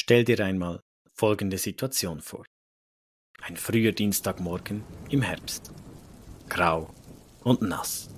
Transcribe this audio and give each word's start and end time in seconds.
Stell 0.00 0.22
dir 0.22 0.38
einmal 0.38 0.80
folgende 1.12 1.58
Situation 1.58 2.20
vor. 2.20 2.46
Ein 3.42 3.56
früher 3.56 3.90
Dienstagmorgen 3.90 4.84
im 5.10 5.22
Herbst. 5.22 5.72
Grau 6.48 6.94
und 7.42 7.62
nass. 7.62 8.08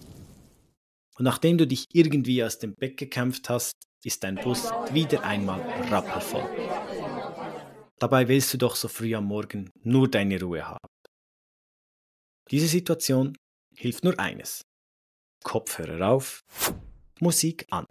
Und 1.17 1.25
nachdem 1.25 1.57
du 1.57 1.67
dich 1.67 1.87
irgendwie 1.95 2.45
aus 2.45 2.59
dem 2.59 2.75
Bett 2.75 2.99
gekämpft 2.99 3.49
hast, 3.49 3.73
ist 4.05 4.23
dein 4.25 4.35
Bus 4.35 4.71
wieder 4.93 5.25
einmal 5.25 5.63
rappelvoll. 5.91 6.45
Dabei 7.99 8.29
willst 8.29 8.53
du 8.53 8.59
doch 8.59 8.77
so 8.77 8.89
früh 8.89 9.15
am 9.15 9.25
Morgen 9.25 9.71
nur 9.83 10.07
deine 10.07 10.39
Ruhe 10.39 10.69
haben. 10.69 10.87
Diese 12.51 12.69
Situation 12.69 13.39
hilft 13.75 14.05
nur 14.05 14.19
eines. 14.21 14.61
Kopfhörer 15.45 16.11
auf, 16.11 16.43
Musik 17.21 17.67
an. 17.71 17.87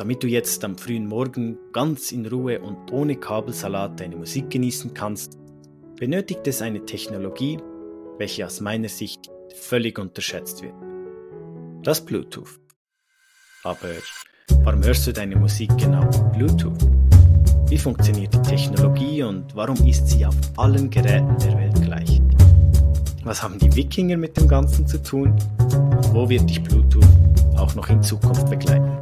Damit 0.00 0.22
du 0.22 0.28
jetzt 0.28 0.64
am 0.64 0.78
frühen 0.78 1.06
Morgen 1.06 1.58
ganz 1.74 2.10
in 2.10 2.24
Ruhe 2.24 2.58
und 2.58 2.90
ohne 2.90 3.16
Kabelsalat 3.16 4.00
deine 4.00 4.16
Musik 4.16 4.48
genießen 4.48 4.94
kannst, 4.94 5.36
benötigt 5.98 6.46
es 6.46 6.62
eine 6.62 6.86
Technologie, 6.86 7.58
welche 8.16 8.46
aus 8.46 8.62
meiner 8.62 8.88
Sicht 8.88 9.30
völlig 9.54 9.98
unterschätzt 9.98 10.62
wird. 10.62 10.72
Das 11.82 12.02
Bluetooth. 12.02 12.48
Aber 13.62 13.90
warum 14.62 14.82
hörst 14.82 15.06
du 15.06 15.12
deine 15.12 15.36
Musik 15.36 15.68
genau 15.76 16.08
Bluetooth? 16.32 16.80
Wie 17.68 17.76
funktioniert 17.76 18.32
die 18.32 18.40
Technologie 18.40 19.22
und 19.22 19.54
warum 19.54 19.76
ist 19.86 20.08
sie 20.08 20.24
auf 20.24 20.36
allen 20.56 20.88
Geräten 20.88 21.36
der 21.44 21.58
Welt 21.58 21.82
gleich? 21.82 22.22
Was 23.22 23.42
haben 23.42 23.58
die 23.58 23.76
Wikinger 23.76 24.16
mit 24.16 24.34
dem 24.38 24.48
Ganzen 24.48 24.86
zu 24.86 25.02
tun? 25.02 25.32
Und 25.58 26.14
wo 26.14 26.26
wird 26.26 26.48
dich 26.48 26.62
Bluetooth 26.62 27.04
auch 27.58 27.74
noch 27.74 27.90
in 27.90 28.02
Zukunft 28.02 28.48
begleiten? 28.48 28.99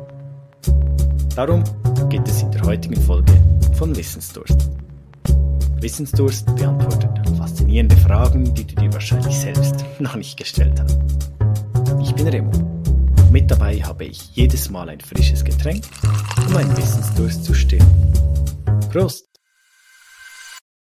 Darum 1.38 1.62
geht 2.09 2.27
es 2.27 2.42
in 2.42 2.51
der 2.51 2.62
heutigen 2.62 3.01
Folge 3.01 3.33
von 3.77 3.95
Wissensdurst. 3.95 4.70
Wissensdurst 5.80 6.46
beantwortet 6.56 7.10
faszinierende 7.38 7.96
Fragen, 7.96 8.52
die 8.57 8.66
du 8.66 8.74
dir 8.74 8.93
wahrscheinlich 8.93 9.38
selbst 9.38 9.85
noch 10.01 10.16
nicht 10.16 10.37
gestellt 10.37 10.80
hast. 10.80 10.99
Ich 12.02 12.12
bin 12.16 12.27
Remo. 12.27 12.51
Mit 13.30 13.49
dabei 13.52 13.80
habe 13.80 14.07
ich 14.07 14.35
jedes 14.35 14.68
Mal 14.68 14.88
ein 14.88 15.01
frisches 15.01 15.45
Getränk, 15.45 15.85
um 16.45 16.54
meinen 16.54 16.77
Wissensdurst 16.77 17.45
zu 17.45 17.55
stillen. 17.55 17.87
Prost! 18.90 19.29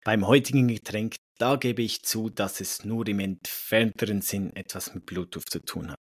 Beim 0.03 0.27
heutigen 0.27 0.66
Getränk, 0.66 1.19
da 1.38 1.55
gebe 1.55 1.83
ich 1.83 2.03
zu, 2.03 2.31
dass 2.31 2.61
es 2.61 2.84
nur 2.84 3.06
im 3.06 3.20
entfernteren 3.20 4.22
Sinn 4.22 4.50
etwas 4.56 4.92
mit 4.92 5.06
Bluetooth 5.06 5.48
zu 5.48 5.61
tun 5.61 5.92
hat. 5.92 6.00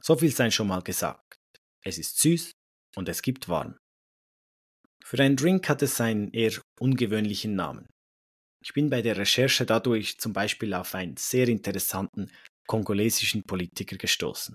So 0.00 0.16
viel 0.16 0.34
sei 0.34 0.50
schon 0.50 0.68
mal 0.68 0.80
gesagt. 0.80 1.36
Es 1.82 1.98
ist 1.98 2.18
süß, 2.20 2.52
und 2.98 3.08
es 3.08 3.22
gibt 3.22 3.48
warm. 3.48 3.78
Für 5.04 5.22
einen 5.22 5.36
Drink 5.36 5.68
hat 5.68 5.82
es 5.82 6.00
einen 6.00 6.32
eher 6.32 6.52
ungewöhnlichen 6.80 7.54
Namen. 7.54 7.86
Ich 8.62 8.74
bin 8.74 8.90
bei 8.90 9.00
der 9.00 9.16
Recherche 9.16 9.64
dadurch 9.64 10.18
zum 10.18 10.32
Beispiel 10.32 10.74
auf 10.74 10.94
einen 10.94 11.16
sehr 11.16 11.48
interessanten 11.48 12.30
kongolesischen 12.66 13.44
Politiker 13.44 13.96
gestoßen. 13.96 14.54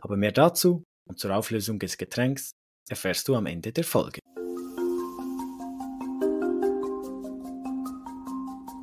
Aber 0.00 0.16
mehr 0.16 0.30
dazu 0.30 0.84
und 1.08 1.18
zur 1.18 1.34
Auflösung 1.34 1.78
des 1.78 1.96
Getränks 1.96 2.52
erfährst 2.88 3.26
du 3.26 3.34
am 3.34 3.46
Ende 3.46 3.72
der 3.72 3.84
Folge. 3.84 4.20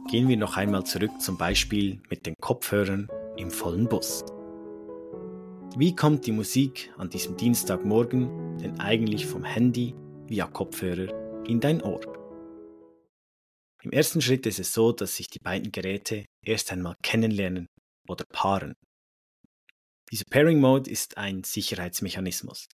Gehen 0.09 0.27
wir 0.27 0.38
noch 0.38 0.57
einmal 0.57 0.85
zurück 0.85 1.22
zum 1.22 1.38
Beispiel 1.38 2.02
mit 2.09 2.25
den 2.25 2.35
Kopfhörern 2.41 3.07
im 3.38 3.52
vollen 3.52 3.88
Bus. 3.88 4.23
Wie 5.78 5.94
kommt 5.94 6.26
die 6.26 6.31
Musik 6.31 6.94
an 6.95 7.09
diesem 7.09 7.36
Dienstagmorgen 7.36 8.58
denn 8.59 8.80
eigentlich 8.80 9.26
vom 9.26 9.44
Handy 9.44 9.94
via 10.26 10.48
Kopfhörer 10.48 11.44
in 11.45 11.59
dein 11.59 11.81
Ohr? 11.81 12.00
Im 13.84 13.92
ersten 13.92 14.22
Schritt 14.22 14.46
ist 14.46 14.59
es 14.59 14.72
so, 14.73 14.94
dass 14.94 15.18
sich 15.18 15.28
die 15.28 15.40
beiden 15.40 15.73
Geräte 15.73 16.23
erst 16.46 16.72
einmal 16.72 16.96
kennenlernen 17.03 17.68
oder 18.08 18.23
paaren. 18.23 18.75
Dieser 20.09 20.24
Pairing 20.30 20.62
Mode 20.62 20.90
ist 20.90 21.18
ein 21.18 21.44
Sicherheitsmechanismus. 21.44 22.69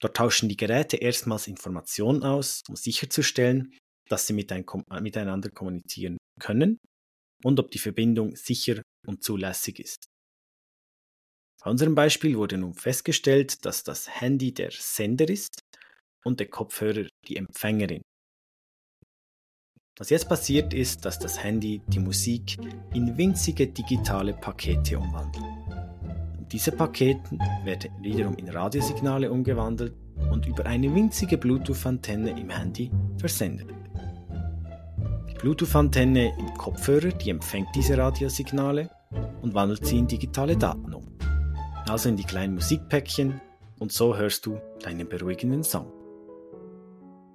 Dort 0.00 0.16
tauschen 0.16 0.48
die 0.48 0.56
Geräte 0.56 0.96
erstmals 0.96 1.46
Informationen 1.46 2.22
aus, 2.22 2.62
um 2.70 2.76
sicherzustellen, 2.76 3.76
dass 4.08 4.26
sie 4.26 4.32
miteinander 4.32 5.50
kommunizieren 5.50 6.16
können 6.40 6.78
und 7.44 7.60
ob 7.60 7.70
die 7.70 7.78
Verbindung 7.78 8.34
sicher 8.34 8.80
und 9.06 9.22
zulässig 9.22 9.78
ist. 9.78 10.06
Bei 11.62 11.70
unserem 11.70 11.94
Beispiel 11.94 12.36
wurde 12.36 12.58
nun 12.58 12.74
festgestellt, 12.74 13.64
dass 13.64 13.82
das 13.82 14.20
Handy 14.20 14.52
der 14.52 14.70
Sender 14.70 15.28
ist 15.28 15.60
und 16.24 16.40
der 16.40 16.48
Kopfhörer 16.48 17.06
die 17.26 17.36
Empfängerin. 17.36 18.02
Was 19.98 20.10
jetzt 20.10 20.28
passiert 20.28 20.74
ist, 20.74 21.04
dass 21.06 21.18
das 21.18 21.42
Handy 21.42 21.80
die 21.88 22.00
Musik 22.00 22.58
in 22.92 23.16
winzige 23.16 23.66
digitale 23.66 24.34
Pakete 24.34 24.98
umwandelt. 24.98 25.44
Diese 26.52 26.70
Pakete 26.70 27.38
werden 27.64 27.90
wiederum 28.02 28.36
in 28.36 28.48
Radiosignale 28.48 29.30
umgewandelt 29.32 29.94
und 30.30 30.46
über 30.46 30.66
eine 30.66 30.94
winzige 30.94 31.38
Bluetooth-Antenne 31.38 32.38
im 32.38 32.50
Handy 32.50 32.90
versendet. 33.16 33.68
Die 35.30 35.34
Bluetooth-Antenne 35.34 36.36
im 36.38 36.54
Kopfhörer, 36.54 37.08
die 37.08 37.30
empfängt 37.30 37.68
diese 37.74 37.96
Radiosignale 37.96 38.90
und 39.40 39.54
wandelt 39.54 39.86
sie 39.86 39.98
in 39.98 40.06
digitale 40.06 40.56
Daten 40.56 40.92
um 40.92 41.05
also 41.88 42.08
in 42.08 42.16
die 42.16 42.24
kleinen 42.24 42.54
Musikpäckchen 42.54 43.40
und 43.78 43.92
so 43.92 44.16
hörst 44.16 44.46
du 44.46 44.60
deinen 44.80 45.08
beruhigenden 45.08 45.62
Song. 45.62 45.92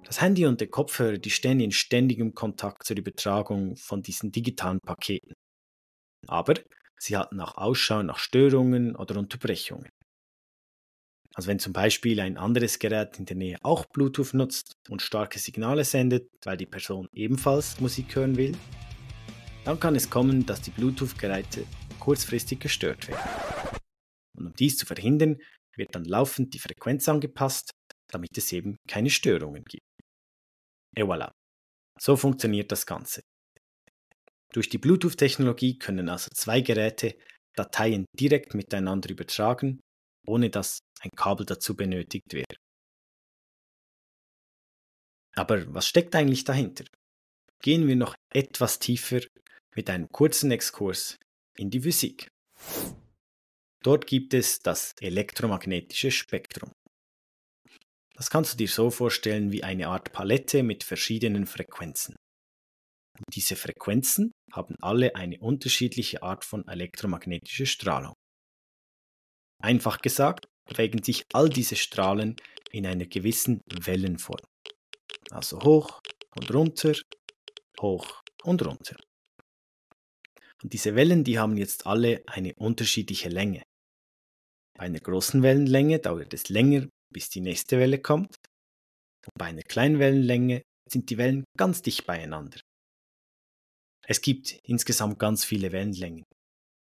Das 0.04 0.20
Handy 0.20 0.44
und 0.46 0.60
der 0.60 0.68
Kopfhörer, 0.68 1.18
die 1.18 1.30
stehen 1.30 1.60
in 1.60 1.72
ständigem 1.72 2.34
Kontakt 2.34 2.84
zur 2.84 2.96
Übertragung 2.96 3.76
von 3.76 4.02
diesen 4.02 4.30
digitalen 4.30 4.78
Paketen. 4.80 5.32
Aber 6.26 6.54
sie 6.98 7.16
halten 7.16 7.40
auch 7.40 7.56
Ausschau 7.56 8.02
nach 8.02 8.18
Störungen 8.18 8.94
oder 8.94 9.16
Unterbrechungen. 9.16 9.88
Also 11.34 11.48
wenn 11.48 11.58
zum 11.58 11.72
Beispiel 11.72 12.20
ein 12.20 12.36
anderes 12.36 12.78
Gerät 12.78 13.18
in 13.18 13.24
der 13.24 13.36
Nähe 13.36 13.56
auch 13.62 13.86
Bluetooth 13.86 14.34
nutzt 14.34 14.74
und 14.90 15.00
starke 15.00 15.38
Signale 15.38 15.84
sendet, 15.84 16.28
weil 16.44 16.58
die 16.58 16.66
Person 16.66 17.08
ebenfalls 17.14 17.80
Musik 17.80 18.14
hören 18.14 18.36
will, 18.36 18.54
dann 19.64 19.80
kann 19.80 19.96
es 19.96 20.10
kommen, 20.10 20.44
dass 20.44 20.60
die 20.60 20.72
Bluetooth-Geräte 20.72 21.64
kurzfristig 22.00 22.60
gestört 22.60 23.08
werden. 23.08 23.81
Und 24.36 24.46
um 24.46 24.52
dies 24.54 24.76
zu 24.76 24.86
verhindern, 24.86 25.38
wird 25.76 25.94
dann 25.94 26.04
laufend 26.04 26.54
die 26.54 26.58
Frequenz 26.58 27.08
angepasst, 27.08 27.70
damit 28.08 28.36
es 28.36 28.52
eben 28.52 28.76
keine 28.88 29.10
Störungen 29.10 29.64
gibt. 29.64 29.86
Et 30.96 31.04
voilà. 31.04 31.32
So 31.98 32.16
funktioniert 32.16 32.72
das 32.72 32.86
Ganze. 32.86 33.22
Durch 34.52 34.68
die 34.68 34.78
Bluetooth-Technologie 34.78 35.78
können 35.78 36.08
also 36.08 36.28
zwei 36.34 36.60
Geräte 36.60 37.16
Dateien 37.54 38.06
direkt 38.18 38.54
miteinander 38.54 39.10
übertragen, 39.10 39.80
ohne 40.26 40.50
dass 40.50 40.80
ein 41.00 41.10
Kabel 41.16 41.46
dazu 41.46 41.74
benötigt 41.74 42.32
wäre. 42.32 42.56
Aber 45.34 45.72
was 45.74 45.86
steckt 45.86 46.14
eigentlich 46.14 46.44
dahinter? 46.44 46.84
Gehen 47.62 47.86
wir 47.88 47.96
noch 47.96 48.14
etwas 48.32 48.78
tiefer 48.78 49.20
mit 49.74 49.88
einem 49.88 50.08
kurzen 50.08 50.50
Exkurs 50.50 51.16
in 51.56 51.70
die 51.70 51.80
Physik. 51.80 52.28
Dort 53.82 54.06
gibt 54.06 54.32
es 54.32 54.60
das 54.60 54.92
elektromagnetische 55.00 56.12
Spektrum. 56.12 56.70
Das 58.14 58.30
kannst 58.30 58.52
du 58.52 58.56
dir 58.56 58.68
so 58.68 58.90
vorstellen 58.90 59.50
wie 59.50 59.64
eine 59.64 59.88
Art 59.88 60.12
Palette 60.12 60.62
mit 60.62 60.84
verschiedenen 60.84 61.46
Frequenzen. 61.46 62.14
Und 63.18 63.34
diese 63.34 63.56
Frequenzen 63.56 64.30
haben 64.52 64.76
alle 64.80 65.16
eine 65.16 65.38
unterschiedliche 65.40 66.22
Art 66.22 66.44
von 66.44 66.66
elektromagnetischer 66.68 67.66
Strahlung. 67.66 68.14
Einfach 69.60 69.98
gesagt, 69.98 70.46
bewegen 70.68 71.02
sich 71.02 71.24
all 71.32 71.48
diese 71.48 71.76
Strahlen 71.76 72.36
in 72.70 72.86
einer 72.86 73.06
gewissen 73.06 73.60
Wellenform. 73.66 74.40
Also 75.30 75.60
hoch 75.62 76.00
und 76.36 76.54
runter, 76.54 76.94
hoch 77.80 78.22
und 78.44 78.64
runter. 78.64 78.96
Und 80.62 80.72
diese 80.72 80.94
Wellen, 80.94 81.24
die 81.24 81.38
haben 81.38 81.56
jetzt 81.56 81.86
alle 81.86 82.22
eine 82.26 82.54
unterschiedliche 82.54 83.28
Länge. 83.28 83.62
Bei 84.82 84.86
einer 84.86 84.98
großen 84.98 85.44
Wellenlänge 85.44 86.00
dauert 86.00 86.34
es 86.34 86.48
länger, 86.48 86.88
bis 87.14 87.28
die 87.30 87.40
nächste 87.40 87.78
Welle 87.78 88.00
kommt. 88.00 88.34
Und 89.24 89.38
bei 89.38 89.44
einer 89.44 89.62
kleinen 89.62 90.00
Wellenlänge 90.00 90.62
sind 90.90 91.08
die 91.08 91.18
Wellen 91.18 91.44
ganz 91.56 91.82
dicht 91.82 92.04
beieinander. 92.04 92.58
Es 94.04 94.20
gibt 94.20 94.58
insgesamt 94.64 95.20
ganz 95.20 95.44
viele 95.44 95.70
Wellenlängen. 95.70 96.24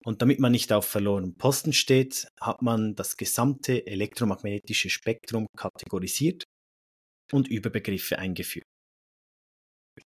Und 0.05 0.23
damit 0.23 0.39
man 0.39 0.53
nicht 0.53 0.73
auf 0.73 0.87
verlorenem 0.87 1.35
Posten 1.35 1.73
steht, 1.73 2.29
hat 2.41 2.63
man 2.63 2.95
das 2.95 3.17
gesamte 3.17 3.85
elektromagnetische 3.89 4.89
Spektrum 4.89 5.49
kategorisiert 5.59 6.45
und 7.33 7.49
Überbegriffe 7.49 8.21
eingeführt. 8.21 8.69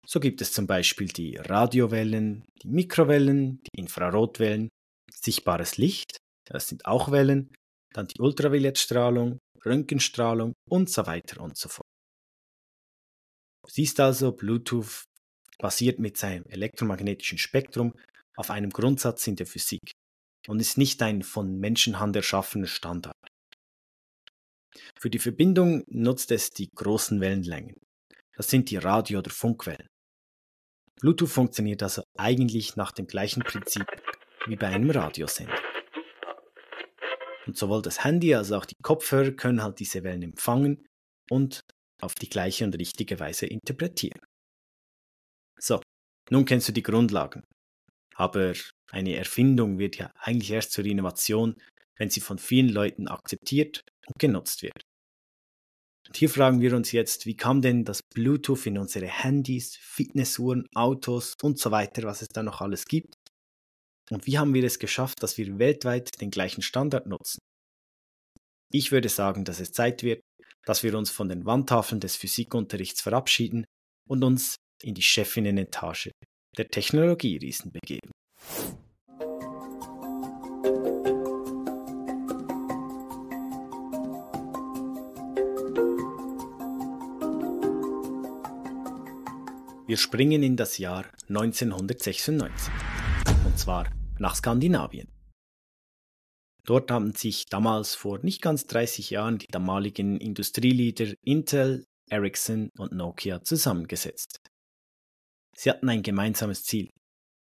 So 0.07 0.21
gibt 0.21 0.43
es 0.43 0.53
zum 0.53 0.67
Beispiel 0.67 1.09
die 1.09 1.37
Radiowellen, 1.37 2.45
die 2.63 2.69
Mikrowellen, 2.69 3.63
die 3.63 3.81
Infrarotwellen, 3.81 4.69
sichtbares 5.11 5.79
Licht, 5.79 6.19
das 6.45 6.69
sind 6.69 6.85
auch 6.85 7.11
Wellen, 7.11 7.49
dann 7.94 8.06
die 8.06 8.21
Ultraviolettstrahlung, 8.21 9.39
Röntgenstrahlung 9.65 10.53
und 10.69 10.91
so 10.91 11.06
weiter 11.06 11.41
und 11.41 11.56
so 11.56 11.69
fort. 11.69 11.87
Siehst 13.69 14.00
also, 14.00 14.33
Bluetooth 14.33 15.05
basiert 15.59 15.99
mit 15.99 16.17
seinem 16.17 16.44
elektromagnetischen 16.47 17.39
Spektrum 17.39 17.94
auf 18.37 18.50
einem 18.50 18.71
Grundsatz 18.71 19.27
in 19.27 19.37
der 19.37 19.47
Physik 19.47 19.93
und 20.49 20.61
ist 20.61 20.79
nicht 20.79 21.00
ein 21.03 21.23
von 21.23 21.59
Menschenhand 21.59 22.17
erschaffener 22.17 22.67
Standard. 22.67 23.17
Für 24.99 25.11
die 25.11 25.19
Verbindung 25.19 25.85
nutzt 25.87 26.31
es 26.33 26.50
die 26.50 26.69
großen 26.75 27.21
Wellenlängen. 27.21 27.77
Das 28.35 28.49
sind 28.49 28.71
die 28.71 28.79
Radio- 28.79 29.19
oder 29.19 29.31
Funkwellen. 29.31 29.87
Bluetooth 31.00 31.31
funktioniert 31.31 31.83
also 31.83 32.03
eigentlich 32.17 32.77
nach 32.77 32.93
dem 32.93 33.06
gleichen 33.06 33.43
Prinzip 33.43 33.87
wie 34.47 34.56
bei 34.56 34.69
einem 34.69 34.91
Radiosender. 34.91 35.72
Und 37.47 37.56
sowohl 37.56 37.83
das 37.83 38.05
Handy 38.05 38.35
als 38.35 38.53
auch 38.53 38.65
die 38.65 38.77
Kopfhörer 38.83 39.33
können 39.33 39.62
halt 39.62 39.81
diese 39.81 40.05
Wellen 40.05 40.23
empfangen 40.23 40.87
und 41.31 41.62
auf 42.00 42.15
die 42.15 42.29
gleiche 42.29 42.65
und 42.65 42.77
richtige 42.79 43.19
Weise 43.21 43.47
interpretieren. 43.47 44.21
So, 45.59 45.81
nun 46.31 46.44
kennst 46.44 46.69
du 46.69 46.73
die 46.73 46.83
Grundlagen. 46.83 47.43
Aber 48.15 48.53
eine 48.91 49.17
Erfindung 49.17 49.79
wird 49.79 49.97
ja 49.97 50.12
eigentlich 50.17 50.50
erst 50.50 50.73
zur 50.73 50.85
Innovation, 50.85 51.56
wenn 51.97 52.11
sie 52.11 52.21
von 52.21 52.39
vielen 52.39 52.69
Leuten 52.69 53.09
akzeptiert 53.09 53.83
und 54.06 54.19
genutzt 54.19 54.62
wird. 54.62 54.83
Und 56.09 56.17
hier 56.17 56.29
fragen 56.29 56.61
wir 56.61 56.75
uns 56.75 56.93
jetzt, 56.93 57.27
wie 57.27 57.37
kam 57.37 57.62
denn 57.62 57.85
das 57.85 58.03
Bluetooth 58.03 58.67
in 58.67 58.79
unsere 58.79 59.06
Handys, 59.06 59.77
Fitnessuhren, 59.77 60.67
Autos 60.75 61.37
und 61.43 61.59
so 61.59 61.71
weiter, 61.71 62.03
was 62.03 62.23
es 62.23 62.29
da 62.29 62.43
noch 62.43 62.61
alles 62.61 62.85
gibt? 62.85 63.15
Und 64.12 64.26
wie 64.26 64.37
haben 64.37 64.53
wir 64.53 64.62
es 64.62 64.79
geschafft, 64.79 65.23
dass 65.23 65.38
wir 65.38 65.59
weltweit 65.59 66.20
den 66.20 66.31
gleichen 66.31 66.61
Standard 66.61 67.06
nutzen? 67.06 67.38
Ich 68.70 68.93
würde 68.93 69.09
sagen, 69.09 69.47
dass 69.47 69.59
es 69.59 69.73
Zeit 69.73 70.03
wird, 70.03 70.20
dass 70.67 70.82
wir 70.82 70.94
uns 70.99 71.11
von 71.11 71.31
den 71.31 71.47
Wandtafeln 71.47 71.99
des 71.99 72.17
Physikunterrichts 72.17 73.00
verabschieden 73.00 73.64
und 74.06 74.23
uns 74.23 74.56
in 74.82 74.94
die 74.94 75.00
Chefinnenetage 75.00 76.12
der 76.59 76.69
Technologieriesen 76.69 77.73
begeben. 77.73 78.11
Wir 89.87 89.97
springen 89.97 90.43
in 90.43 90.56
das 90.56 90.76
Jahr 90.76 91.06
1996, 91.31 92.70
und 93.47 93.58
zwar 93.58 93.87
nach 94.23 94.37
Skandinavien. 94.37 95.09
Dort 96.65 96.93
haben 96.93 97.13
sich 97.13 97.47
damals 97.47 97.97
vor 97.97 98.21
nicht 98.21 98.41
ganz 98.41 98.67
30 98.69 99.11
Jahren 99.11 99.39
die 99.39 99.49
damaligen 99.49 100.19
Industrieleader 100.19 101.15
Intel, 101.25 101.85
Ericsson 102.09 102.71
und 102.79 102.93
Nokia 102.93 103.43
zusammengesetzt. 103.43 104.39
Sie 105.57 105.71
hatten 105.71 105.89
ein 105.89 106.03
gemeinsames 106.03 106.63
Ziel. 106.63 106.89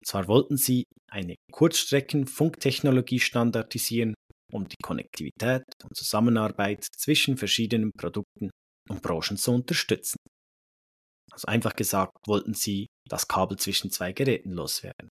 Zwar 0.05 0.27
wollten 0.27 0.57
sie 0.57 0.85
eine 1.11 1.37
Kurzstreckenfunktechnologie 1.53 3.21
standardisieren, 3.21 4.15
um 4.51 4.67
die 4.67 4.77
Konnektivität 4.83 5.65
und 5.83 5.95
Zusammenarbeit 5.95 6.85
zwischen 6.97 7.37
verschiedenen 7.37 7.91
Produkten 7.93 8.51
und 8.89 9.03
Branchen 9.03 9.37
zu 9.37 9.53
unterstützen. 9.53 10.17
Also 11.31 11.47
einfach 11.47 11.77
gesagt, 11.77 12.13
wollten 12.27 12.55
sie 12.55 12.87
das 13.09 13.29
Kabel 13.29 13.59
zwischen 13.59 13.91
zwei 13.91 14.13
Geräten 14.13 14.53
loswerden. 14.53 15.09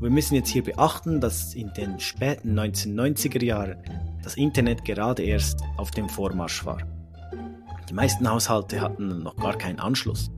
Wir 0.00 0.10
müssen 0.10 0.34
jetzt 0.34 0.48
hier 0.48 0.64
beachten, 0.64 1.20
dass 1.20 1.54
in 1.54 1.72
den 1.74 2.00
späten 2.00 2.58
1990er 2.58 3.44
Jahren 3.44 3.76
das 4.22 4.36
Internet 4.36 4.84
gerade 4.84 5.22
erst 5.22 5.60
auf 5.76 5.90
dem 5.90 6.08
Vormarsch 6.08 6.64
war. 6.64 6.78
Die 7.88 7.94
meisten 7.94 8.28
Haushalte 8.30 8.80
hatten 8.80 9.22
noch 9.22 9.36
gar 9.36 9.56
keinen 9.58 9.78
Anschluss. 9.78 10.30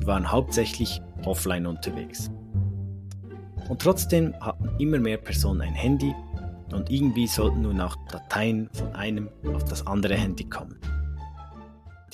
Die 0.00 0.06
waren 0.06 0.30
hauptsächlich 0.30 1.00
offline 1.24 1.66
unterwegs. 1.66 2.30
Und 3.68 3.80
trotzdem 3.80 4.34
hatten 4.40 4.68
immer 4.78 4.98
mehr 4.98 5.18
Personen 5.18 5.62
ein 5.62 5.74
Handy 5.74 6.14
und 6.72 6.90
irgendwie 6.90 7.26
sollten 7.26 7.62
nun 7.62 7.80
auch 7.80 7.96
Dateien 8.08 8.68
von 8.72 8.94
einem 8.94 9.28
auf 9.54 9.64
das 9.64 9.86
andere 9.86 10.14
Handy 10.14 10.44
kommen. 10.44 10.78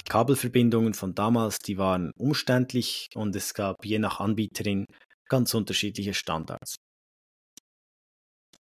Kabelverbindungen 0.08 0.94
von 0.94 1.14
damals, 1.14 1.58
die 1.58 1.78
waren 1.78 2.12
umständlich 2.16 3.10
und 3.14 3.36
es 3.36 3.54
gab 3.54 3.84
je 3.84 3.98
nach 3.98 4.20
Anbieterin 4.20 4.86
ganz 5.28 5.54
unterschiedliche 5.54 6.14
Standards. 6.14 6.76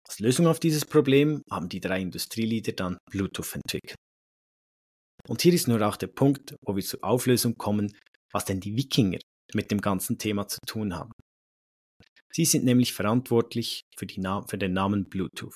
Als 0.06 0.20
Lösung 0.20 0.46
auf 0.46 0.60
dieses 0.60 0.84
Problem 0.84 1.42
haben 1.50 1.68
die 1.68 1.80
drei 1.80 2.00
Industrieleader 2.00 2.72
dann 2.72 2.98
Bluetooth 3.10 3.54
entwickelt. 3.54 3.96
Und 5.28 5.42
hier 5.42 5.52
ist 5.52 5.66
nur 5.66 5.82
auch 5.86 5.96
der 5.96 6.06
Punkt, 6.06 6.54
wo 6.64 6.76
wir 6.76 6.84
zur 6.84 7.02
Auflösung 7.02 7.56
kommen, 7.56 7.92
was 8.32 8.44
denn 8.44 8.60
die 8.60 8.76
Wikinger 8.76 9.18
mit 9.54 9.70
dem 9.70 9.80
ganzen 9.80 10.18
Thema 10.18 10.46
zu 10.46 10.58
tun 10.66 10.94
haben. 10.94 11.12
Sie 12.32 12.44
sind 12.44 12.64
nämlich 12.64 12.92
verantwortlich 12.92 13.82
für, 13.96 14.06
für 14.48 14.58
den 14.58 14.72
Namen 14.72 15.08
Bluetooth. 15.08 15.54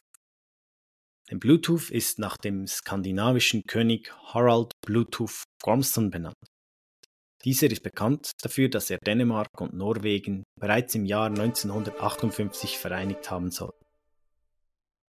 Denn 1.31 1.39
Bluetooth 1.39 1.91
ist 1.91 2.19
nach 2.19 2.37
dem 2.37 2.67
skandinavischen 2.67 3.63
König 3.69 4.13
Harald 4.33 4.73
Bluetooth 4.85 5.45
Gormston 5.63 6.11
benannt. 6.11 6.35
Dieser 7.45 7.71
ist 7.71 7.83
bekannt 7.83 8.33
dafür, 8.43 8.69
dass 8.69 8.91
er 8.91 8.99
Dänemark 8.99 9.61
und 9.61 9.73
Norwegen 9.73 10.45
bereits 10.61 10.95
im 10.95 11.07
Jahr 11.07 11.29
1958 11.29 12.77
vereinigt 12.77 13.31
haben 13.31 13.51
soll. 13.51 13.73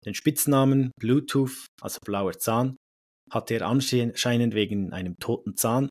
Den 0.05 0.15
Spitznamen 0.15 0.93
Bluetooth, 0.99 1.67
also 1.81 1.99
blauer 2.05 2.39
Zahn, 2.39 2.77
hatte 3.31 3.55
er 3.55 3.67
anscheinend 3.67 4.55
wegen 4.55 4.93
einem 4.93 5.17
toten 5.19 5.57
Zahn, 5.57 5.91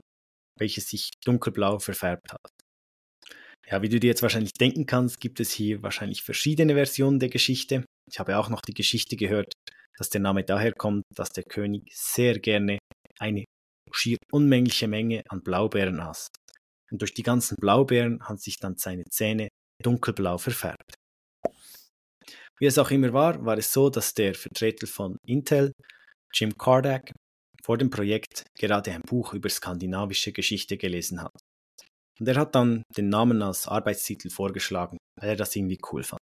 welches 0.57 0.87
sich 0.87 1.11
dunkelblau 1.25 1.79
verfärbt 1.79 2.31
hat. 2.31 2.49
Ja, 3.67 3.81
wie 3.81 3.89
du 3.89 3.99
dir 3.99 4.07
jetzt 4.07 4.21
wahrscheinlich 4.21 4.53
denken 4.53 4.85
kannst, 4.85 5.19
gibt 5.19 5.39
es 5.39 5.51
hier 5.51 5.81
wahrscheinlich 5.81 6.23
verschiedene 6.23 6.73
Versionen 6.75 7.19
der 7.19 7.29
Geschichte. 7.29 7.85
Ich 8.09 8.19
habe 8.19 8.37
auch 8.37 8.49
noch 8.49 8.61
die 8.61 8.73
Geschichte 8.73 9.15
gehört, 9.15 9.53
dass 9.97 10.09
der 10.09 10.21
Name 10.21 10.43
daher 10.43 10.73
kommt, 10.73 11.03
dass 11.15 11.29
der 11.29 11.43
König 11.43 11.89
sehr 11.93 12.39
gerne 12.39 12.79
eine 13.19 13.45
schier 13.93 14.17
unmängliche 14.31 14.87
Menge 14.87 15.23
an 15.29 15.41
Blaubeeren 15.41 15.99
aß. 15.99 16.27
Und 16.91 17.01
durch 17.01 17.13
die 17.13 17.23
ganzen 17.23 17.55
Blaubeeren 17.57 18.21
haben 18.27 18.37
sich 18.37 18.57
dann 18.57 18.77
seine 18.77 19.05
Zähne 19.05 19.47
dunkelblau 19.81 20.37
verfärbt. 20.37 20.95
Wie 22.59 22.67
es 22.67 22.77
auch 22.77 22.91
immer 22.91 23.11
war, 23.13 23.43
war 23.43 23.57
es 23.57 23.71
so, 23.73 23.89
dass 23.89 24.13
der 24.13 24.35
Vertreter 24.35 24.85
von 24.85 25.17
Intel, 25.25 25.71
Jim 26.33 26.55
Kardak, 26.57 27.11
vor 27.63 27.77
dem 27.77 27.89
Projekt 27.89 28.43
gerade 28.57 28.91
ein 28.91 29.01
Buch 29.01 29.33
über 29.33 29.49
skandinavische 29.49 30.31
Geschichte 30.31 30.77
gelesen 30.77 31.21
hat. 31.21 31.33
Und 32.19 32.27
er 32.27 32.35
hat 32.35 32.53
dann 32.53 32.83
den 32.95 33.09
Namen 33.09 33.41
als 33.41 33.67
Arbeitstitel 33.67 34.29
vorgeschlagen, 34.29 34.97
weil 35.19 35.29
er 35.29 35.35
das 35.35 35.55
irgendwie 35.55 35.79
cool 35.91 36.03
fand. 36.03 36.21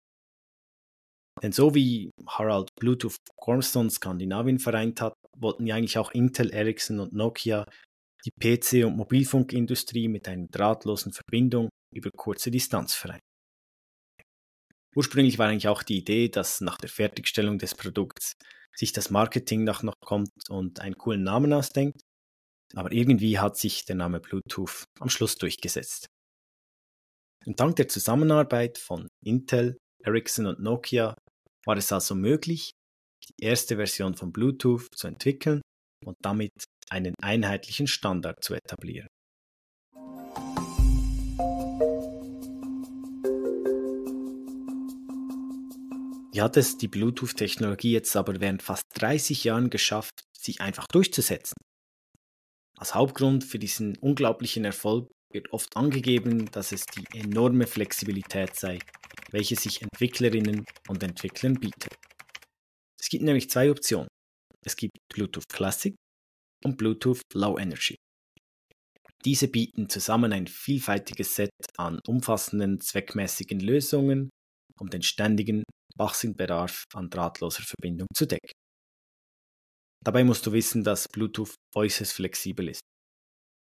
Denn 1.43 1.53
so 1.53 1.75
wie 1.75 2.11
Harald 2.27 2.71
Bluetooth 2.81 3.17
Gormstone 3.37 3.91
Skandinavien 3.91 4.59
vereint 4.59 5.01
hat, 5.01 5.15
wollten 5.37 5.67
ja 5.67 5.77
eigentlich 5.77 5.99
auch 5.99 6.13
Intel, 6.13 6.51
Ericsson 6.51 7.01
und 7.01 7.13
Nokia 7.13 7.67
die 8.25 8.33
PC- 8.41 8.85
und 8.85 8.97
Mobilfunkindustrie 8.97 10.09
mit 10.09 10.29
einer 10.29 10.47
drahtlosen 10.49 11.13
Verbindung 11.13 11.69
über 11.93 12.11
kurze 12.17 12.51
Distanz 12.51 12.95
vereinen. 12.95 13.21
Ursprünglich 14.95 15.39
war 15.39 15.49
eigentlich 15.49 15.69
auch 15.69 15.83
die 15.83 15.99
Idee, 15.99 16.29
dass 16.29 16.61
nach 16.61 16.77
der 16.77 16.91
Fertigstellung 16.91 17.59
des 17.59 17.75
Produkts 17.75 18.35
sich 18.75 18.93
das 18.93 19.11
Marketing 19.11 19.65
nach 19.65 19.83
noch 19.83 19.95
kommt 20.05 20.31
und 20.49 20.81
einen 20.81 20.97
coolen 20.97 21.23
Namen 21.23 21.53
ausdenkt, 21.53 22.03
aber 22.75 22.93
irgendwie 22.93 23.39
hat 23.39 23.57
sich 23.57 23.85
der 23.85 23.97
Name 23.97 24.21
Bluetooth 24.21 24.85
am 25.01 25.09
Schluss 25.09 25.37
durchgesetzt. 25.37 26.07
Und 27.45 27.59
dank 27.59 27.77
der 27.77 27.89
Zusammenarbeit 27.89 28.79
von 28.79 29.09
Intel, 29.25 29.79
Ericsson 30.05 30.47
und 30.47 30.61
Nokia 30.61 31.17
war 31.65 31.77
es 31.77 31.93
also 31.93 32.15
möglich, 32.15 32.73
die 33.29 33.45
erste 33.45 33.77
Version 33.77 34.15
von 34.15 34.33
Bluetooth 34.33 34.89
zu 34.95 35.07
entwickeln 35.07 35.63
und 36.05 36.17
damit 36.23 36.53
einen 36.91 37.15
einheitlichen 37.23 37.87
Standard 37.87 38.43
zu 38.43 38.55
etablieren. 38.55 39.09
Wie 46.35 46.41
hat 46.41 46.57
es 46.57 46.79
die 46.79 46.89
Bluetooth-Technologie 46.89 47.93
jetzt 47.93 48.17
aber 48.17 48.41
während 48.41 48.63
fast 48.63 48.85
30 48.95 49.45
Jahren 49.45 49.69
geschafft, 49.69 50.25
sich 50.37 50.63
einfach 50.63 50.87
durchzusetzen? 50.87 51.55
Als 52.79 52.95
Hauptgrund 52.95 53.45
für 53.45 53.59
diesen 53.59 53.97
unglaublichen 53.99 54.65
Erfolg 54.65 55.11
wird 55.33 55.53
oft 55.53 55.77
angegeben, 55.77 56.51
dass 56.51 56.73
es 56.73 56.87
die 56.87 57.05
enorme 57.19 57.67
Flexibilität 57.67 58.57
sei, 58.57 58.79
welche 59.31 59.57
sich 59.57 59.83
Entwicklerinnen 59.83 60.65
und 60.89 61.03
Entwicklern 61.03 61.55
bietet. 61.55 61.95
Es 63.13 63.19
gibt 63.19 63.27
nämlich 63.27 63.51
zwei 63.51 63.71
Optionen. 63.71 64.09
Es 64.65 64.75
gibt 64.75 64.97
Bluetooth 65.13 65.47
Classic 65.47 65.95
und 66.65 66.79
Bluetooth 66.79 67.21
Low 67.35 67.59
Energy. 67.59 67.95
Diese 69.27 69.49
bieten 69.49 69.91
zusammen 69.91 70.33
ein 70.33 70.47
vielfältiges 70.47 71.35
Set 71.35 71.51
an 71.77 72.01
umfassenden 72.07 72.81
zweckmäßigen 72.81 73.61
Lösungen, 73.61 74.31
um 74.81 74.89
den 74.89 75.03
ständigen 75.03 75.63
Wachsendbedarf 75.95 76.85
an 76.95 77.11
drahtloser 77.11 77.63
Verbindung 77.63 78.09
zu 78.17 78.25
decken. 78.25 78.51
Dabei 80.03 80.25
musst 80.25 80.47
du 80.47 80.53
wissen, 80.53 80.83
dass 80.83 81.07
Bluetooth 81.07 81.55
äußerst 81.75 82.15
flexibel 82.15 82.67
ist. 82.71 82.81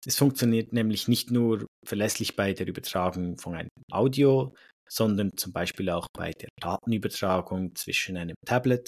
Es 0.06 0.18
funktioniert 0.18 0.72
nämlich 0.72 1.08
nicht 1.08 1.32
nur 1.32 1.66
verlässlich 1.84 2.36
bei 2.36 2.54
der 2.54 2.68
Übertragung 2.68 3.40
von 3.40 3.56
einem 3.56 3.70
Audio, 3.92 4.54
sondern 4.88 5.36
zum 5.36 5.52
Beispiel 5.52 5.90
auch 5.90 6.06
bei 6.14 6.30
der 6.30 6.50
Datenübertragung 6.62 7.74
zwischen 7.74 8.18
einem 8.18 8.36
Tablet 8.46 8.88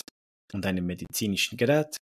und 0.54 0.66
einem 0.66 0.86
medizinischen 0.86 1.58
Gerät 1.58 1.96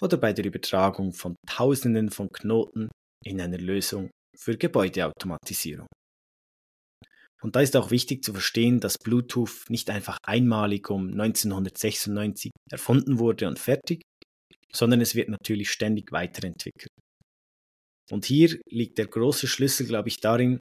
oder 0.00 0.16
bei 0.16 0.32
der 0.32 0.44
Übertragung 0.44 1.12
von 1.12 1.36
Tausenden 1.46 2.10
von 2.10 2.28
Knoten 2.30 2.88
in 3.24 3.40
einer 3.40 3.58
Lösung 3.58 4.10
für 4.36 4.56
Gebäudeautomatisierung. 4.56 5.86
Und 7.40 7.54
da 7.54 7.60
ist 7.60 7.76
auch 7.76 7.90
wichtig 7.90 8.24
zu 8.24 8.32
verstehen, 8.32 8.80
dass 8.80 8.98
Bluetooth 8.98 9.66
nicht 9.68 9.90
einfach 9.90 10.18
einmalig 10.24 10.90
um 10.90 11.08
1996 11.08 12.50
erfunden 12.70 13.18
wurde 13.18 13.46
und 13.46 13.58
fertig, 13.58 14.02
sondern 14.72 15.00
es 15.00 15.14
wird 15.14 15.28
natürlich 15.28 15.70
ständig 15.70 16.10
weiterentwickelt. 16.12 16.90
Und 18.10 18.24
hier 18.24 18.58
liegt 18.70 18.98
der 18.98 19.06
große 19.06 19.46
Schlüssel, 19.46 19.86
glaube 19.86 20.08
ich, 20.08 20.20
darin, 20.20 20.58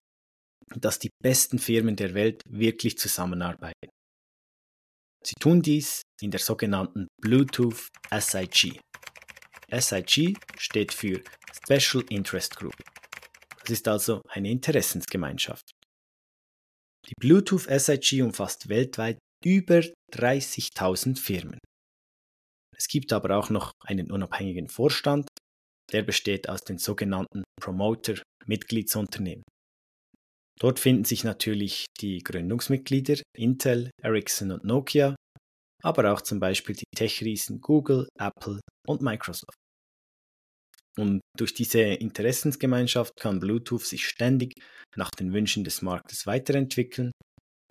dass 0.75 0.99
die 0.99 1.09
besten 1.23 1.59
Firmen 1.59 1.95
der 1.95 2.13
Welt 2.13 2.41
wirklich 2.47 2.97
zusammenarbeiten. 2.97 3.89
Sie 5.25 5.35
tun 5.39 5.61
dies 5.61 6.01
in 6.21 6.31
der 6.31 6.39
sogenannten 6.39 7.07
Bluetooth 7.21 7.89
SIG. 8.11 8.79
SIG 9.69 10.37
steht 10.57 10.93
für 10.93 11.21
Special 11.51 12.03
Interest 12.09 12.55
Group. 12.55 12.75
Das 13.61 13.71
ist 13.71 13.87
also 13.87 14.21
eine 14.29 14.49
Interessensgemeinschaft. 14.49 15.71
Die 17.07 17.13
Bluetooth 17.19 17.67
SIG 17.69 18.21
umfasst 18.21 18.69
weltweit 18.69 19.17
über 19.43 19.81
30.000 20.13 21.19
Firmen. 21.19 21.59
Es 22.75 22.87
gibt 22.87 23.11
aber 23.11 23.37
auch 23.37 23.49
noch 23.49 23.71
einen 23.85 24.11
unabhängigen 24.11 24.69
Vorstand, 24.69 25.27
der 25.91 26.03
besteht 26.03 26.47
aus 26.49 26.61
den 26.61 26.77
sogenannten 26.77 27.43
Promoter 27.61 28.21
Mitgliedsunternehmen. 28.45 29.43
Dort 30.59 30.79
finden 30.79 31.05
sich 31.05 31.23
natürlich 31.23 31.85
die 31.99 32.19
Gründungsmitglieder 32.19 33.21
Intel, 33.35 33.91
Ericsson 34.01 34.51
und 34.51 34.63
Nokia, 34.63 35.15
aber 35.83 36.11
auch 36.11 36.21
zum 36.21 36.39
Beispiel 36.39 36.75
die 36.75 36.85
Tech-Riesen 36.95 37.61
Google, 37.61 38.07
Apple 38.19 38.59
und 38.87 39.01
Microsoft. 39.01 39.55
Und 40.97 41.21
durch 41.37 41.53
diese 41.53 41.81
Interessensgemeinschaft 41.81 43.13
kann 43.17 43.39
Bluetooth 43.39 43.85
sich 43.85 44.07
ständig 44.07 44.53
nach 44.95 45.11
den 45.11 45.31
Wünschen 45.31 45.63
des 45.63 45.83
Marktes 45.83 46.25
weiterentwickeln 46.25 47.11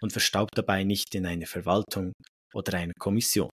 und 0.01 0.13
verstaubt 0.13 0.57
dabei 0.57 0.85
nicht 0.85 1.13
in 1.17 1.27
eine 1.27 1.47
Verwaltung 1.47 2.13
oder 2.55 2.79
eine 2.79 2.93
Kommission. 3.01 3.51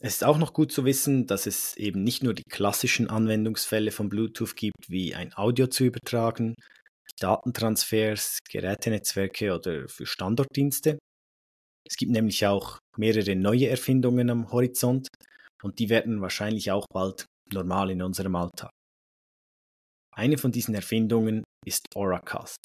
Es 0.00 0.14
ist 0.14 0.24
auch 0.24 0.38
noch 0.38 0.52
gut 0.52 0.70
zu 0.70 0.84
wissen, 0.84 1.26
dass 1.26 1.46
es 1.46 1.76
eben 1.76 2.04
nicht 2.04 2.22
nur 2.22 2.32
die 2.32 2.44
klassischen 2.48 3.10
Anwendungsfälle 3.10 3.90
von 3.90 4.08
Bluetooth 4.08 4.54
gibt, 4.54 4.88
wie 4.88 5.14
ein 5.14 5.34
Audio 5.34 5.66
zu 5.66 5.84
übertragen, 5.84 6.54
Datentransfers, 7.18 8.38
Gerätenetzwerke 8.48 9.52
oder 9.52 9.88
für 9.88 10.06
Standortdienste. 10.06 10.98
Es 11.84 11.96
gibt 11.96 12.12
nämlich 12.12 12.46
auch 12.46 12.78
mehrere 12.96 13.34
neue 13.34 13.68
Erfindungen 13.68 14.30
am 14.30 14.52
Horizont 14.52 15.08
und 15.62 15.80
die 15.80 15.88
werden 15.88 16.20
wahrscheinlich 16.20 16.70
auch 16.70 16.86
bald 16.92 17.26
normal 17.52 17.90
in 17.90 18.02
unserem 18.02 18.36
Alltag. 18.36 18.70
Eine 20.14 20.38
von 20.38 20.52
diesen 20.52 20.74
Erfindungen 20.74 21.42
ist 21.66 21.86
Auracast. 21.96 22.56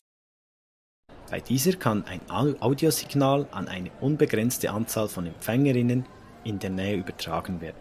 Bei 1.32 1.40
dieser 1.40 1.74
kann 1.74 2.04
ein 2.04 2.30
Audiosignal 2.30 3.48
an 3.52 3.68
eine 3.68 3.92
unbegrenzte 4.02 4.70
Anzahl 4.70 5.08
von 5.08 5.25
Empfängerinnen 5.25 6.06
in 6.43 6.59
der 6.59 6.69
Nähe 6.69 6.97
übertragen 6.97 7.62
werden. 7.62 7.77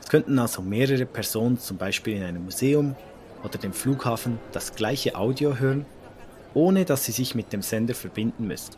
Es 0.00 0.08
könnten 0.08 0.38
also 0.38 0.62
mehrere 0.62 1.06
Personen 1.06 1.58
zum 1.58 1.78
Beispiel 1.78 2.16
in 2.16 2.22
einem 2.22 2.44
Museum 2.44 2.94
oder 3.42 3.58
dem 3.58 3.72
Flughafen 3.72 4.38
das 4.52 4.74
gleiche 4.74 5.16
Audio 5.16 5.58
hören, 5.58 5.86
ohne 6.52 6.84
dass 6.84 7.04
sie 7.04 7.12
sich 7.12 7.34
mit 7.34 7.52
dem 7.52 7.62
Sender 7.62 7.94
verbinden 7.94 8.46
müssen. 8.46 8.74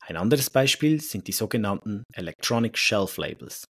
Ein 0.00 0.16
anderes 0.16 0.50
Beispiel 0.50 1.00
sind 1.00 1.28
die 1.28 1.32
sogenannten 1.32 2.04
Electronic 2.12 2.76
Shelf 2.76 3.16
Labels. 3.16 3.64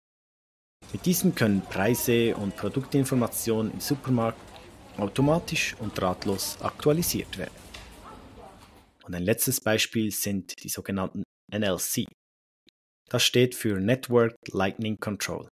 Mit 0.93 1.05
diesen 1.05 1.35
können 1.35 1.61
Preise 1.61 2.35
und 2.35 2.55
Produktinformationen 2.55 3.73
im 3.73 3.79
Supermarkt 3.79 4.39
automatisch 4.97 5.75
und 5.79 5.99
drahtlos 5.99 6.57
aktualisiert 6.61 7.37
werden. 7.37 7.53
Und 9.03 9.15
ein 9.15 9.23
letztes 9.23 9.59
Beispiel 9.59 10.11
sind 10.11 10.63
die 10.63 10.69
sogenannten 10.69 11.23
NLC, 11.51 12.05
das 13.11 13.23
steht 13.23 13.55
für 13.55 13.77
Network 13.77 14.35
Lightning 14.53 14.97
Control, 14.97 15.49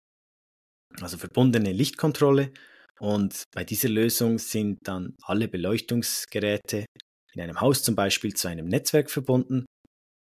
also 1.00 1.18
verbundene 1.18 1.72
Lichtkontrolle. 1.72 2.52
Und 3.00 3.44
bei 3.54 3.64
dieser 3.64 3.90
Lösung 3.90 4.40
sind 4.40 4.80
dann 4.84 5.16
alle 5.22 5.48
Beleuchtungsgeräte 5.48 6.86
in 7.34 7.42
einem 7.42 7.62
Haus 7.62 7.84
zum 7.84 7.96
Beispiel 7.96 8.34
zu 8.34 8.48
einem 8.48 8.68
Netzwerk 8.68 9.12
verbunden 9.12 9.66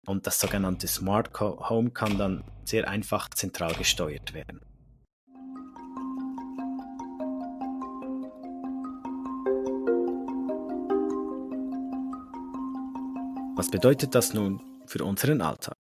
und 0.06 0.26
das 0.26 0.40
sogenannte 0.40 0.88
Smart 0.88 1.38
Home 1.42 1.92
kann 1.92 2.18
dann 2.18 2.46
sehr 2.64 2.88
einfach 2.88 3.30
zentral 3.32 3.74
gesteuert 3.76 4.34
werden. 4.34 4.62
Was 13.58 13.70
bedeutet 13.70 14.16
das 14.16 14.34
nun 14.34 14.62
für 14.86 15.04
unseren 15.04 15.42
Alltag? 15.42 15.76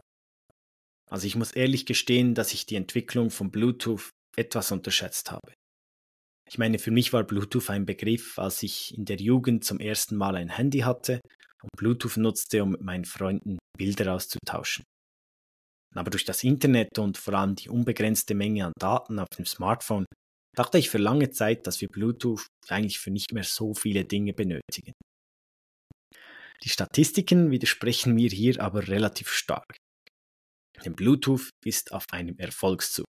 Also 1.09 1.25
ich 1.27 1.35
muss 1.35 1.51
ehrlich 1.51 1.85
gestehen, 1.85 2.35
dass 2.35 2.53
ich 2.53 2.65
die 2.65 2.75
Entwicklung 2.75 3.29
von 3.29 3.49
Bluetooth 3.49 4.09
etwas 4.35 4.71
unterschätzt 4.71 5.31
habe. 5.31 5.53
Ich 6.49 6.57
meine, 6.57 6.79
für 6.79 6.91
mich 6.91 7.11
war 7.13 7.23
Bluetooth 7.23 7.69
ein 7.69 7.85
Begriff, 7.85 8.37
als 8.39 8.63
ich 8.63 8.97
in 8.97 9.05
der 9.05 9.17
Jugend 9.17 9.65
zum 9.65 9.79
ersten 9.79 10.15
Mal 10.15 10.35
ein 10.35 10.49
Handy 10.49 10.79
hatte 10.79 11.19
und 11.61 11.69
Bluetooth 11.77 12.17
nutzte, 12.17 12.63
um 12.63 12.71
mit 12.71 12.81
meinen 12.81 13.05
Freunden 13.05 13.57
Bilder 13.77 14.13
auszutauschen. 14.13 14.83
Aber 15.95 16.09
durch 16.09 16.25
das 16.25 16.43
Internet 16.43 16.99
und 16.99 17.17
vor 17.17 17.33
allem 17.33 17.55
die 17.55 17.69
unbegrenzte 17.69 18.35
Menge 18.35 18.65
an 18.65 18.73
Daten 18.77 19.19
auf 19.19 19.29
dem 19.35 19.45
Smartphone 19.45 20.05
dachte 20.55 20.77
ich 20.77 20.89
für 20.89 20.97
lange 20.97 21.31
Zeit, 21.31 21.67
dass 21.67 21.81
wir 21.81 21.87
Bluetooth 21.87 22.47
eigentlich 22.67 22.99
für 22.99 23.11
nicht 23.11 23.33
mehr 23.33 23.43
so 23.43 23.73
viele 23.73 24.05
Dinge 24.05 24.33
benötigen. 24.33 24.93
Die 26.63 26.69
Statistiken 26.69 27.51
widersprechen 27.51 28.13
mir 28.13 28.29
hier 28.29 28.61
aber 28.61 28.87
relativ 28.87 29.29
stark. 29.29 29.77
Denn 30.84 30.96
Bluetooth 30.96 31.50
ist 31.65 31.91
auf 31.91 32.05
einem 32.12 32.38
Erfolgszug. 32.38 33.05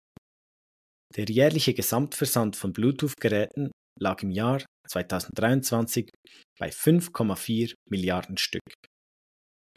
Der 1.16 1.26
jährliche 1.26 1.74
Gesamtversand 1.74 2.56
von 2.56 2.74
Bluetooth-Geräten 2.74 3.72
lag 4.00 4.22
im 4.24 4.32
Jahr 4.32 4.64
2023 4.88 6.10
bei 6.60 6.70
5,4 6.70 7.74
Milliarden 7.90 8.38
Stück. 8.38 8.62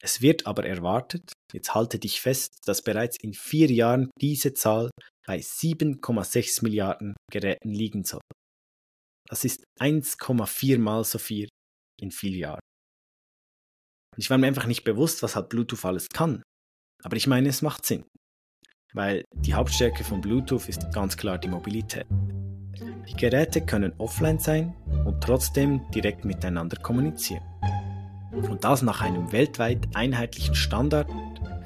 Es 0.02 0.22
wird 0.22 0.46
aber 0.46 0.64
erwartet, 0.64 1.32
jetzt 1.52 1.74
halte 1.74 1.98
dich 1.98 2.20
fest, 2.20 2.56
dass 2.64 2.82
bereits 2.82 3.18
in 3.22 3.34
vier 3.34 3.70
Jahren 3.70 4.10
diese 4.20 4.54
Zahl 4.54 4.90
bei 5.26 5.38
7,6 5.38 6.62
Milliarden 6.64 7.14
Geräten 7.30 7.70
liegen 7.70 8.04
soll. 8.04 8.22
Das 9.28 9.44
ist 9.44 9.62
1,4 9.80 10.78
mal 10.78 11.04
so 11.04 11.18
viel 11.18 11.48
in 12.00 12.10
vier 12.10 12.36
Jahren. 12.36 12.60
Ich 14.16 14.30
war 14.30 14.38
mir 14.38 14.46
einfach 14.46 14.66
nicht 14.66 14.84
bewusst, 14.84 15.22
was 15.22 15.36
halt 15.36 15.50
Bluetooth 15.50 15.84
alles 15.84 16.08
kann. 16.08 16.42
Aber 17.02 17.16
ich 17.16 17.26
meine, 17.26 17.48
es 17.48 17.62
macht 17.62 17.86
Sinn, 17.86 18.04
weil 18.92 19.24
die 19.34 19.54
Hauptstärke 19.54 20.04
von 20.04 20.20
Bluetooth 20.20 20.68
ist 20.68 20.92
ganz 20.92 21.16
klar 21.16 21.38
die 21.38 21.48
Mobilität. 21.48 22.06
Die 23.08 23.16
Geräte 23.16 23.60
können 23.60 23.92
offline 23.98 24.38
sein 24.38 24.74
und 25.04 25.20
trotzdem 25.22 25.80
direkt 25.90 26.24
miteinander 26.24 26.76
kommunizieren. 26.76 27.42
Und 28.32 28.64
das 28.64 28.82
nach 28.82 29.00
einem 29.00 29.32
weltweit 29.32 29.88
einheitlichen 29.94 30.54
Standard, 30.54 31.10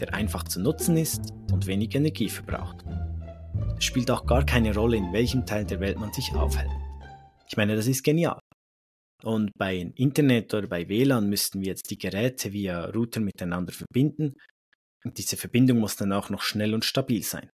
der 0.01 0.15
einfach 0.15 0.45
zu 0.45 0.61
nutzen 0.61 0.97
ist 0.97 1.33
und 1.53 1.67
wenig 1.67 1.95
Energie 1.95 2.29
verbraucht. 2.29 2.85
Es 3.77 3.85
spielt 3.85 4.11
auch 4.11 4.27
gar 4.27 4.45
keine 4.45 4.75
Rolle, 4.75 4.97
in 4.97 5.13
welchem 5.13 5.45
Teil 5.45 5.65
der 5.65 5.81
Welt 5.81 5.99
man 5.99 6.13
sich 6.13 6.33
aufhält. 6.35 6.71
Ich 7.49 7.57
meine, 7.57 7.77
das 7.77 7.87
ist 7.87 8.03
genial. 8.03 8.39
Und 9.23 9.51
bei 9.57 9.93
Internet 9.97 10.53
oder 10.55 10.67
bei 10.67 10.89
WLAN 10.89 11.29
müssten 11.29 11.61
wir 11.61 11.69
jetzt 11.69 11.91
die 11.91 11.99
Geräte 11.99 12.53
via 12.53 12.87
Router 12.87 13.21
miteinander 13.21 13.73
verbinden 13.73 14.35
und 15.05 15.19
diese 15.19 15.37
Verbindung 15.37 15.79
muss 15.79 15.97
dann 15.97 16.13
auch 16.13 16.31
noch 16.31 16.43
schnell 16.43 16.75
und 16.75 16.85
stabil 16.85 17.23
sein. 17.23 17.51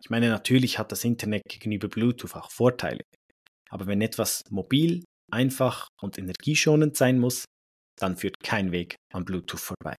Ich 0.00 0.10
meine, 0.10 0.28
natürlich 0.28 0.78
hat 0.78 0.92
das 0.92 1.04
Internet 1.04 1.42
gegenüber 1.48 1.88
Bluetooth 1.88 2.36
auch 2.36 2.50
Vorteile. 2.50 3.02
Aber 3.70 3.86
wenn 3.86 4.00
etwas 4.00 4.42
mobil, 4.50 5.04
einfach 5.30 5.88
und 6.00 6.18
energieschonend 6.18 6.96
sein 6.96 7.18
muss, 7.18 7.44
dann 7.98 8.16
führt 8.16 8.36
kein 8.42 8.72
Weg 8.72 8.96
an 9.12 9.24
Bluetooth 9.24 9.60
vorbei. 9.60 9.96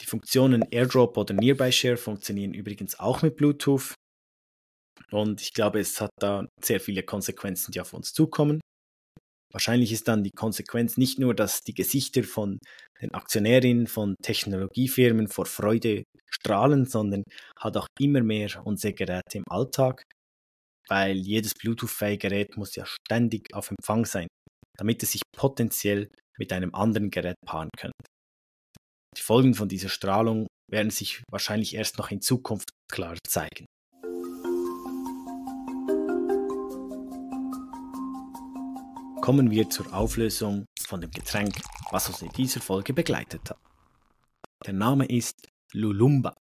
Die 0.00 0.06
Funktionen 0.06 0.62
AirDrop 0.70 1.16
oder 1.16 1.34
Nearby 1.34 1.70
Share 1.70 1.96
funktionieren 1.96 2.54
übrigens 2.54 2.98
auch 2.98 3.22
mit 3.22 3.36
Bluetooth. 3.36 3.94
Und 5.10 5.42
ich 5.42 5.52
glaube, 5.52 5.80
es 5.80 6.00
hat 6.00 6.10
da 6.18 6.48
sehr 6.60 6.80
viele 6.80 7.02
Konsequenzen, 7.02 7.72
die 7.72 7.80
auf 7.80 7.92
uns 7.92 8.12
zukommen. 8.12 8.60
Wahrscheinlich 9.52 9.92
ist 9.92 10.08
dann 10.08 10.24
die 10.24 10.30
Konsequenz 10.30 10.96
nicht 10.96 11.18
nur, 11.18 11.34
dass 11.34 11.60
die 11.60 11.74
Gesichter 11.74 12.24
von 12.24 12.58
den 13.00 13.12
Aktionärinnen 13.12 13.86
von 13.86 14.14
Technologiefirmen 14.22 15.28
vor 15.28 15.46
Freude 15.46 16.04
strahlen, 16.30 16.86
sondern 16.86 17.24
hat 17.58 17.76
auch 17.76 17.86
immer 18.00 18.22
mehr 18.22 18.62
unsere 18.64 18.94
Geräte 18.94 19.38
im 19.38 19.44
Alltag, 19.48 20.02
weil 20.88 21.16
jedes 21.16 21.52
Bluetooth-fähige 21.54 22.28
Gerät 22.28 22.56
muss 22.56 22.74
ja 22.76 22.86
ständig 22.86 23.52
auf 23.54 23.70
Empfang 23.70 24.06
sein, 24.06 24.28
damit 24.78 25.02
es 25.02 25.12
sich 25.12 25.22
potenziell 25.36 26.08
mit 26.38 26.52
einem 26.52 26.74
anderen 26.74 27.10
Gerät 27.10 27.36
paaren 27.46 27.68
könnte. 27.76 28.06
Die 29.16 29.22
Folgen 29.22 29.54
von 29.54 29.68
dieser 29.68 29.90
Strahlung 29.90 30.46
werden 30.70 30.90
sich 30.90 31.22
wahrscheinlich 31.30 31.74
erst 31.74 31.98
noch 31.98 32.10
in 32.10 32.22
Zukunft 32.22 32.70
klar 32.90 33.18
zeigen. 33.28 33.66
Kommen 39.22 39.52
wir 39.52 39.70
zur 39.70 39.94
Auflösung 39.94 40.66
von 40.80 41.00
dem 41.00 41.12
Getränk, 41.12 41.54
was 41.92 42.08
uns 42.08 42.22
in 42.22 42.32
dieser 42.32 42.60
Folge 42.60 42.92
begleitet 42.92 43.50
hat. 43.50 43.58
Der 44.66 44.72
Name 44.72 45.06
ist 45.06 45.46
Lulumba. 45.72 46.34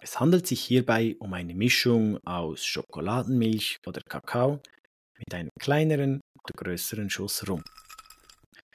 Es 0.00 0.20
handelt 0.20 0.46
sich 0.46 0.60
hierbei 0.60 1.16
um 1.18 1.32
eine 1.34 1.52
Mischung 1.52 2.24
aus 2.24 2.64
Schokoladenmilch 2.64 3.78
oder 3.88 4.02
Kakao 4.02 4.62
mit 5.18 5.34
einem 5.34 5.50
kleineren 5.60 6.20
oder 6.44 6.54
größeren 6.54 7.10
Schuss 7.10 7.48
Rum. 7.48 7.64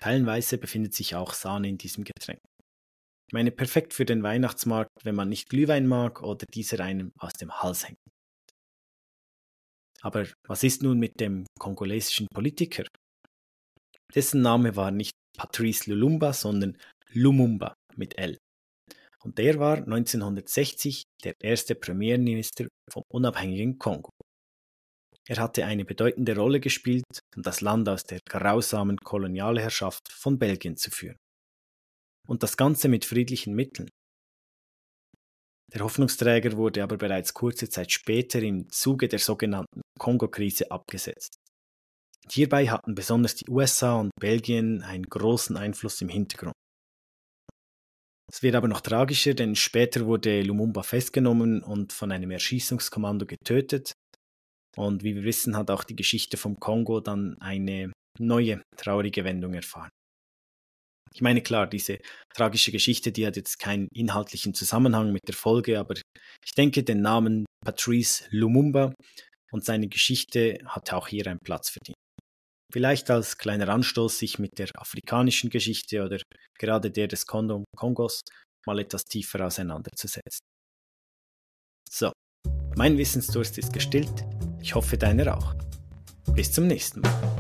Teilweise 0.02 0.58
befindet 0.58 0.94
sich 0.94 1.16
auch 1.16 1.34
Sahne 1.34 1.70
in 1.70 1.78
diesem 1.78 2.04
Getränk. 2.04 2.42
Ich 3.30 3.34
meine, 3.34 3.52
perfekt 3.52 3.94
für 3.94 4.04
den 4.04 4.24
Weihnachtsmarkt, 4.24 4.92
wenn 5.06 5.16
man 5.16 5.30
nicht 5.30 5.48
Glühwein 5.48 5.88
mag 5.88 6.22
oder 6.22 6.46
dieser 6.54 6.82
einem 6.82 7.14
aus 7.18 7.32
dem 7.32 7.62
Hals 7.62 7.88
hängt. 7.88 8.00
Aber 10.02 10.28
was 10.46 10.64
ist 10.64 10.84
nun 10.84 11.00
mit 11.00 11.22
dem 11.22 11.46
kongolesischen 11.58 12.28
Politiker? 12.28 12.84
Dessen 14.14 14.42
Name 14.42 14.76
war 14.76 14.92
nicht 14.92 15.14
Patrice 15.38 15.92
Lumumba, 15.92 16.34
sondern 16.34 16.78
Lumumba 17.12 17.76
mit 17.96 18.18
L. 18.18 18.38
Und 19.24 19.38
der 19.40 19.58
war 19.60 19.78
1960 19.78 21.04
der 21.24 21.34
erste 21.42 21.74
Premierminister 21.76 22.68
vom 22.92 23.04
unabhängigen 23.12 23.80
Kongo. 23.80 24.12
Er 25.28 25.38
hatte 25.38 25.66
eine 25.66 25.86
bedeutende 25.86 26.36
Rolle 26.36 26.60
gespielt, 26.60 27.06
um 27.36 27.42
das 27.42 27.62
Land 27.62 27.90
aus 27.90 28.04
der 28.04 28.20
grausamen 28.30 28.98
Kolonialherrschaft 28.98 30.12
von 30.12 30.38
Belgien 30.38 30.78
zu 30.78 30.92
führen. 30.92 31.18
Und 32.28 32.44
das 32.44 32.58
Ganze 32.58 32.88
mit 32.88 33.06
friedlichen 33.06 33.56
Mitteln. 33.56 33.90
Der 35.74 35.82
Hoffnungsträger 35.82 36.56
wurde 36.58 36.84
aber 36.84 36.98
bereits 36.98 37.34
kurze 37.34 37.70
Zeit 37.70 37.92
später 37.92 38.40
im 38.42 38.70
Zuge 38.70 39.08
der 39.08 39.20
sogenannten 39.20 39.82
Kongo-Krise 39.98 40.70
abgesetzt. 40.70 41.36
Hierbei 42.32 42.68
hatten 42.70 42.96
besonders 42.96 43.36
die 43.36 43.50
USA 43.50 44.00
und 44.00 44.12
Belgien 44.20 44.82
einen 44.82 45.04
großen 45.04 45.58
Einfluss 45.58 46.02
im 46.02 46.10
Hintergrund. 46.10 46.54
Es 48.32 48.42
wird 48.42 48.56
aber 48.56 48.68
noch 48.68 48.82
tragischer, 48.82 49.34
denn 49.34 49.56
später 49.56 50.06
wurde 50.06 50.42
Lumumba 50.42 50.84
festgenommen 50.84 51.62
und 51.62 51.94
von 51.94 52.12
einem 52.12 52.32
Erschießungskommando 52.32 53.26
getötet. 53.26 53.94
Und 54.76 55.04
wie 55.04 55.16
wir 55.16 55.24
wissen, 55.24 55.56
hat 55.56 55.70
auch 55.70 55.84
die 55.84 55.96
Geschichte 55.96 56.36
vom 56.36 56.60
Kongo 56.60 57.00
dann 57.00 57.38
eine 57.40 57.94
neue 58.20 58.62
traurige 58.76 59.24
Wendung 59.24 59.54
erfahren. 59.54 59.90
Ich 61.14 61.22
meine, 61.22 61.42
klar, 61.42 61.68
diese 61.68 62.00
tragische 62.34 62.72
Geschichte, 62.72 63.12
die 63.12 63.26
hat 63.26 63.38
jetzt 63.38 63.58
keinen 63.58 63.88
inhaltlichen 63.94 64.54
Zusammenhang 64.54 65.14
mit 65.14 65.22
der 65.28 65.36
Folge, 65.36 65.80
aber 65.80 65.96
ich 66.44 66.54
denke, 66.58 66.84
den 66.84 67.02
Namen 67.02 67.46
Patrice 67.64 68.26
Lumumba 68.32 68.94
und 69.52 69.64
seine 69.64 69.88
Geschichte 69.88 70.60
hat 70.66 70.92
auch 70.92 71.08
hier 71.08 71.26
einen 71.28 71.40
Platz 71.40 71.70
verdient. 71.70 71.96
Vielleicht 72.72 73.10
als 73.10 73.38
kleiner 73.38 73.70
Anstoß, 73.70 74.20
sich 74.20 74.40
mit 74.40 74.58
der 74.58 74.70
afrikanischen 74.76 75.50
Geschichte 75.50 76.04
oder 76.04 76.20
gerade 76.58 76.92
der 76.92 77.08
des 77.08 77.26
Kongos 77.26 78.22
mal 78.66 78.80
etwas 78.80 79.06
tiefer 79.06 79.46
auseinanderzusetzen. 79.46 80.46
So, 81.90 82.12
mein 82.76 82.98
Wissensdurst 82.98 83.58
ist 83.58 83.72
gestillt. 83.72 84.26
Ich 84.62 84.74
hoffe 84.76 84.98
deiner 84.98 85.38
auch. 85.38 85.56
Bis 86.34 86.52
zum 86.52 86.68
nächsten 86.68 87.02
Mal. 87.02 87.35